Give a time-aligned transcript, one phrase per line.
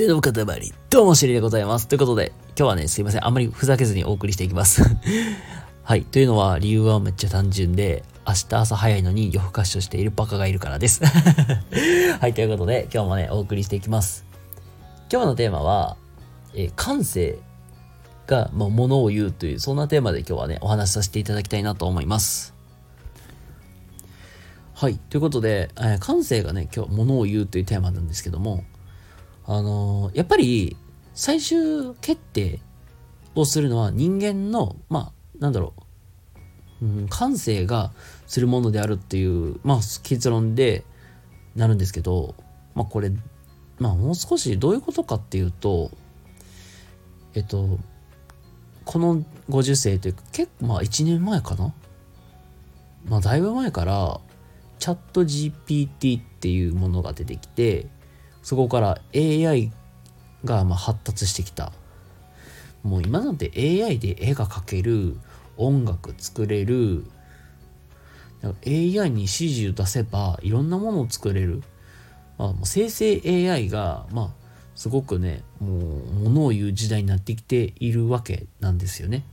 [0.00, 0.72] 癖の塊。
[0.88, 1.86] どうも、シリでございます。
[1.86, 3.26] ということで、今日はね、すいません。
[3.26, 4.82] あんまりふざけずにお送りしていきます。
[5.84, 6.04] はい。
[6.04, 11.02] というのは、理由はめっちゃ単純で、明日朝早いのに夜更かしをしているバカがいるからです。
[12.18, 12.32] はい。
[12.32, 14.24] ということで、今日もね、お送りしていきます。
[15.12, 15.98] 今日のテーマは、
[16.54, 17.38] えー、感性
[18.26, 22.54] が、まあ、ものを言うという、そんなテーマで今日はね、お話しさせていただきたいなと思います。
[24.72, 24.96] はい。
[24.96, 28.64] ということで、えー、感性がね、今日、ものを言うというテーマなんですけども、
[29.50, 30.76] あのー、やっぱり
[31.12, 32.60] 最終決定
[33.34, 35.74] をするのは人間の、まあ、なんだろ
[36.80, 37.90] う、うん、感性が
[38.28, 40.84] するものであるっていう、まあ、結論で
[41.56, 42.36] なるんですけど、
[42.76, 43.10] まあ、これ、
[43.80, 45.90] まあ、もう少しどういうことかっていうと、
[47.34, 47.80] えっと、
[48.84, 51.74] この50世というか、結構、まあ、1年前かな？
[53.04, 54.20] まあ、だいぶ前から、
[54.78, 57.88] チャット GPT っていうものが出てきて、
[58.42, 59.72] そこから AI
[60.44, 61.72] がま発達してきた。
[62.82, 65.16] もう今なんて AI で絵が描ける
[65.56, 67.04] 音楽作れる
[68.42, 71.62] AI に指示を出せばいろんなものを作れる、
[72.38, 74.30] まあ、もう生成 AI がまあ
[74.74, 75.80] すごくねもう
[76.14, 79.24] ものを言う時代になってきているわけなんですよね。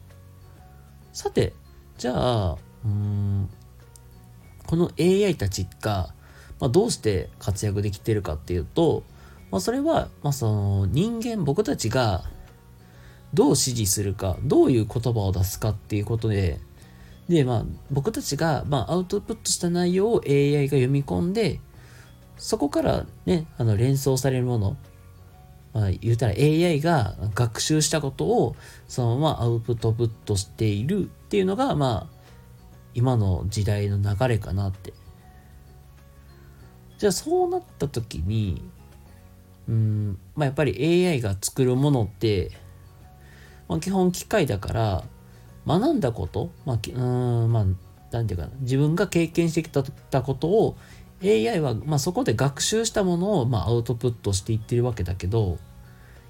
[1.13, 1.53] さて
[1.97, 3.49] じゃあうん
[4.65, 6.13] この AI たちが
[6.59, 9.03] まあ、どうして活躍できてるかっていうと、
[9.51, 12.23] まあ、それは、まあ、その人間僕たちが
[13.33, 16.59] どう指示するかどういう言葉を出すかっていうことで
[17.29, 21.59] で、まあ、僕たちが、まあ、アウトプットした内容を AI が読み込んで
[22.37, 24.77] そこからねあの連想されるもの
[25.73, 28.55] まあ、言うたら AI が学習したことを
[28.87, 32.17] そのままアウトプットしているっていうのがまあ
[32.95, 34.93] 今の時代の流れかなって
[36.97, 38.61] じゃあそうなった時に
[39.67, 42.51] うんまあやっぱり AI が作るものって、
[43.67, 45.03] まあ、基本機械だから
[45.65, 47.65] 学んだこと、まあ、うんまあ
[48.11, 50.77] なんていうかな自分が経験してきたことを
[51.23, 55.57] AI は、まあ、そこで学習したものを、まあ、アウトプットしていってるわけだけど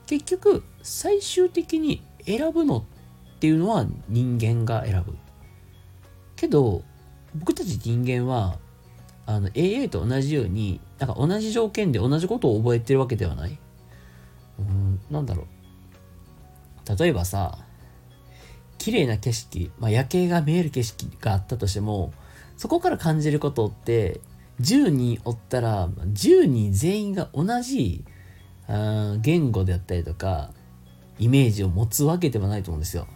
[0.06, 5.16] 結局最終的に選ぶのっていうのは人間が選ぶ。
[6.36, 6.84] けど
[7.36, 8.58] 僕たち人間は
[9.28, 13.60] あの AI と同じようになんか同じ条件で同じことを覚えてるわけではない？
[14.58, 17.60] うんなんだろう例えばさ
[18.78, 22.14] 綺麗な景色、まあ、夜景が見える景色があったとしても
[22.56, 24.22] そこから感じることって
[24.62, 28.06] 10人おったら10人全員が同じ
[28.68, 30.52] あ言語であったりとか
[31.20, 33.08] イメージを持つわけではないと思うんですよ。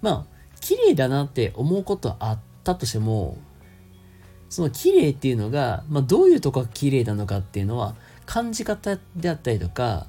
[0.00, 0.26] まあ
[0.60, 3.38] 綺麗だなって思うことあったとしても
[4.52, 7.94] その綺麗っていうのが、まあ、どういうとこが綺麗なのかっていうのは
[8.26, 10.06] 感じ方であったりとか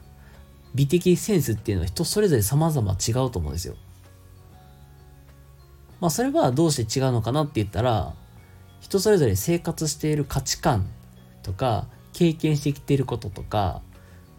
[0.76, 3.76] 美的センスっていうのは人それぞれ様々違うと思うんですよ。
[6.02, 8.14] まあそれはどうして違うのかなって言ったら
[8.82, 10.90] 人それぞれ生活している価値観
[11.42, 13.82] とか経験してきていることとか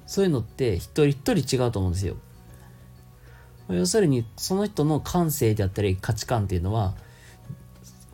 [0.07, 2.17] そういうのって一人一人違うと思うんですよ。
[3.71, 6.95] 要するにその人の感性であったり価値観っていうのは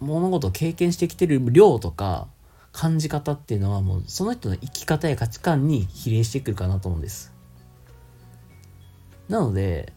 [0.00, 2.28] 物事を経験してきてる量とか
[2.72, 7.32] 感じ方っていうのはもうその人の生き方や価値観に比例してくるかなと思うんです。
[9.28, 9.92] なので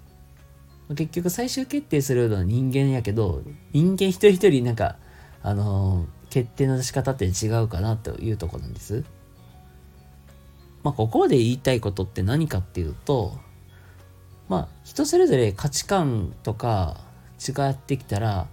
[0.89, 3.41] 結局最終決定するのは人間やけど
[3.71, 4.97] 人間一人一人なんか
[5.41, 9.03] あのー、決定の出し方って違うかなというとこなんです。
[10.83, 13.37] まあここで言いたいことって何かっていうと
[14.49, 16.97] まあ人それぞれ価値観とか
[17.39, 18.47] 違ってきたら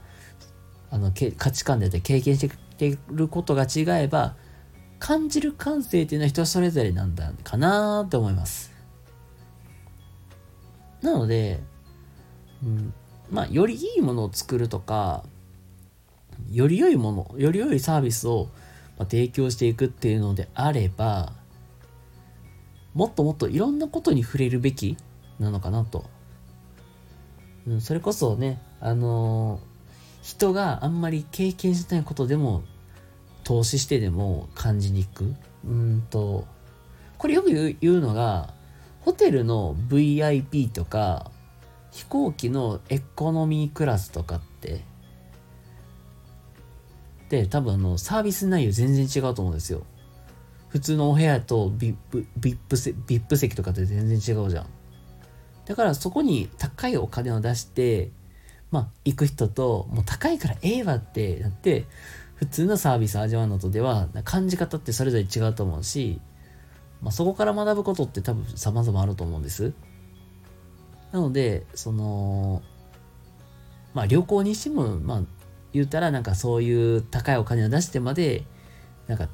[0.91, 4.34] あの価値観でったり経験してることが違えば
[4.99, 8.73] 感じる感性っていうのは人それぞれなんだかなと思います。
[11.00, 11.61] なので、
[12.62, 12.93] うん、
[13.31, 15.25] まあよりいいものを作るとか
[16.50, 18.49] より良いものより良いサービスを
[18.99, 21.32] 提供していくっていうのであれば
[22.93, 24.97] もっともっといろんなことに触れるべき
[25.38, 26.05] なのかなと。
[27.67, 29.61] うん、それこそね、あの
[30.22, 32.62] 人があんまり経験してないことでも
[33.44, 35.34] 投資してでも感じに行く。
[35.64, 36.46] うんと
[37.19, 38.55] これよく言うのが
[39.00, 41.31] ホテルの VIP とか
[41.90, 44.84] 飛行機のエコノミークラスとかって
[47.28, 49.82] で多分あのサービス内容全然違うと思うんですよ。
[50.69, 51.96] 普通のお部屋と VIP,
[52.38, 54.66] VIP, VIP 席とかって全然違うじゃん。
[55.66, 58.11] だからそこに高いお金を出して
[58.70, 61.87] まあ、行く人と、もう高いからええわってなって、
[62.37, 66.20] 普通のサービス味わうのとでは、感じ方ってそれぞれ違うと思うし、
[67.02, 69.72] まあ、そこから学ぶことって多分様々あると思うんです。
[71.12, 72.62] なので、その、
[73.94, 75.23] まあ旅行にしても、まあ
[75.73, 78.44] 言うたらなんかそういう高いお金を出してまで、
[79.06, 79.28] なんか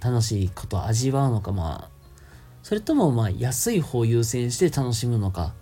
[0.00, 1.90] 楽しいことを味わうのか、まあ、
[2.62, 5.54] それともまあ安い方を優先して楽しむのか、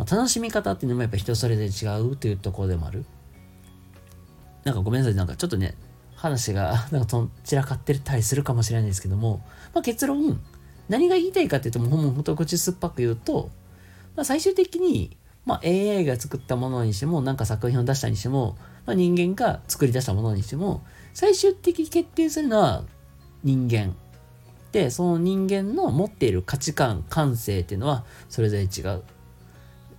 [0.00, 3.04] まあ、楽しみ方っていうのもやっぱ人それぞれ違うというところでもある。
[4.64, 5.74] なんかごめんなさい、なんかちょっとね、
[6.14, 9.44] 話が なんかと散らかってたりするかもしれないですけども、
[9.74, 10.40] まあ、結論、
[10.88, 13.50] 何が言いたいかっていうと、もうほんと口酸っぱく言うと、
[14.16, 18.56] まあ、最終的に、まあ、AI が作ったものにしても、なんか作品を出したにしても、
[18.86, 20.82] まあ、人間が作り出したものにしても、
[21.12, 22.84] 最終的に決定するのは
[23.44, 23.94] 人間。
[24.72, 29.02] で、その人間の持っている価値観、感性っていうのはそれぞれ違う。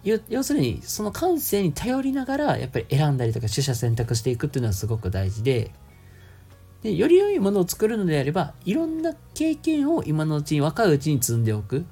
[0.03, 5.71] 要するに、その感性に頼りながら、やっぱり選んだりとか取捨選択していくっていうのはすごく大事で、
[6.81, 11.86] で、より良いものを作るのであれば、いろんな経験を今のうちに若いうちに積んでおく。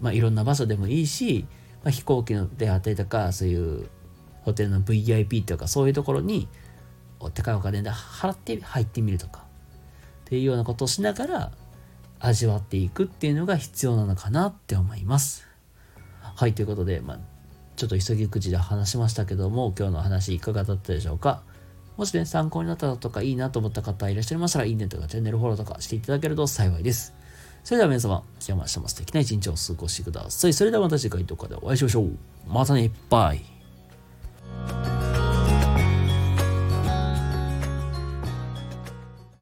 [0.00, 1.46] まあ、いろんな場所でもいいし、
[1.82, 3.88] まあ、飛行機であったりとか、そういう
[4.42, 6.48] ホテルの VIP とか、そういうところに、
[7.34, 9.44] 高いお金で払って入ってみるとか、
[10.24, 11.52] っていうようなことをしながら、
[12.18, 15.46] 味わっていくっていうのが必要なのかなって思います。
[16.20, 17.18] はい、ということで、まあ、
[17.76, 21.42] ちょっと急ぎ口で話しましたけども、今日の話いかがだったでしょうか？
[21.96, 27.14] もしね、参考になったとかいいなと思った方いらっしゃいましたら、いいねとかチャンネルフォローとかしていただけると幸いです。
[27.62, 30.52] それでは皆様、今日も明日も素敵な一日をお過ごしください。
[30.52, 32.10] それではまた次回とかでお会いしましょう。
[32.48, 33.42] またね、バイ。